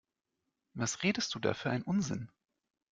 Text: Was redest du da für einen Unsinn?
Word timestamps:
Was 0.73 1.03
redest 1.03 1.35
du 1.35 1.39
da 1.39 1.53
für 1.53 1.69
einen 1.69 1.83
Unsinn? 1.83 2.31